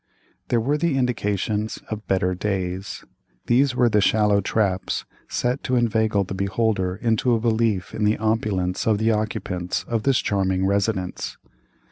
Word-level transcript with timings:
These 0.49 0.57
were 0.65 0.79
the 0.79 0.97
indications 0.97 1.77
of 1.91 2.07
"better 2.07 2.33
days;" 2.33 3.05
these 3.45 3.75
were 3.75 3.87
the 3.87 4.01
shallow 4.01 4.41
traps 4.41 5.05
set 5.29 5.63
to 5.65 5.75
inveigle 5.75 6.23
the 6.23 6.33
beholder 6.33 6.95
into 6.95 7.35
a 7.35 7.39
belief 7.39 7.93
in 7.93 8.03
the 8.03 8.17
opulence 8.17 8.87
of 8.87 8.97
the 8.97 9.11
occupants 9.11 9.83
of 9.83 10.01
this 10.01 10.17
charming 10.17 10.65
residence. 10.65 11.37